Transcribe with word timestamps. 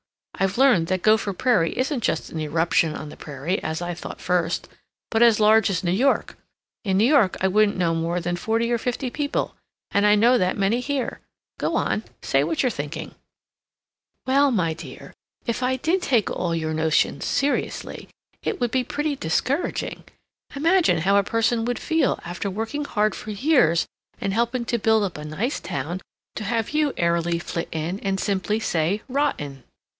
I've 0.33 0.57
learned 0.57 0.87
that 0.87 1.03
Gopher 1.03 1.33
Prairie 1.33 1.77
isn't 1.77 2.01
just 2.01 2.31
an 2.31 2.39
eruption 2.39 2.95
on 2.95 3.09
the 3.09 3.15
prairie, 3.15 3.61
as 3.61 3.79
I 3.79 3.93
thought 3.93 4.19
first, 4.19 4.67
but 5.11 5.21
as 5.21 5.39
large 5.39 5.69
as 5.69 5.83
New 5.83 5.91
York. 5.91 6.35
In 6.83 6.97
New 6.97 7.05
York 7.05 7.37
I 7.41 7.47
wouldn't 7.47 7.77
know 7.77 7.93
more 7.93 8.19
than 8.19 8.35
forty 8.35 8.71
or 8.71 8.79
fifty 8.79 9.11
people, 9.11 9.53
and 9.91 10.03
I 10.07 10.15
know 10.15 10.39
that 10.39 10.57
many 10.57 10.79
here. 10.79 11.19
Go 11.59 11.75
on! 11.75 12.01
Say 12.23 12.43
what 12.43 12.63
you're 12.63 12.71
thinking." 12.71 13.13
"Well, 14.25 14.49
my 14.49 14.73
dear, 14.73 15.13
if 15.45 15.61
I 15.61 15.75
DID 15.75 16.01
take 16.01 16.31
all 16.31 16.55
your 16.55 16.73
notions 16.73 17.23
seriously, 17.25 18.09
it 18.41 18.59
would 18.59 18.71
be 18.71 18.83
pretty 18.83 19.15
discouraging. 19.15 20.05
Imagine 20.55 20.99
how 21.01 21.17
a 21.17 21.23
person 21.23 21.63
would 21.65 21.77
feel, 21.77 22.19
after 22.25 22.49
working 22.49 22.85
hard 22.85 23.13
for 23.13 23.29
years 23.29 23.85
and 24.19 24.33
helping 24.33 24.65
to 24.65 24.79
build 24.79 25.03
up 25.03 25.19
a 25.19 25.23
nice 25.25 25.59
town, 25.59 26.01
to 26.37 26.43
have 26.45 26.71
you 26.71 26.91
airily 26.97 27.37
flit 27.37 27.69
in 27.71 27.99
and 27.99 28.19
simply 28.19 28.59
say 28.59 29.03
'Rotten!' 29.07 29.61